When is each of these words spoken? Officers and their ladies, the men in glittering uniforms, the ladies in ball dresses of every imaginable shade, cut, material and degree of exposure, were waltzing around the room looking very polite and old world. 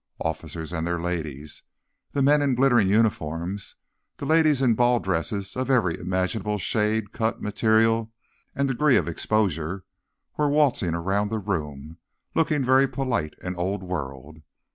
Officers 0.21 0.73
and 0.73 0.87
their 0.87 0.99
ladies, 0.99 1.61
the 2.13 2.23
men 2.23 2.41
in 2.41 2.55
glittering 2.55 2.89
uniforms, 2.89 3.75
the 4.17 4.25
ladies 4.25 4.59
in 4.59 4.73
ball 4.73 4.99
dresses 4.99 5.55
of 5.55 5.69
every 5.69 5.99
imaginable 5.99 6.57
shade, 6.57 7.11
cut, 7.13 7.39
material 7.39 8.11
and 8.55 8.67
degree 8.67 8.97
of 8.97 9.07
exposure, 9.07 9.85
were 10.39 10.49
waltzing 10.49 10.95
around 10.95 11.29
the 11.29 11.37
room 11.37 11.99
looking 12.33 12.63
very 12.63 12.87
polite 12.87 13.35
and 13.43 13.55
old 13.59 13.83
world. 13.83 14.41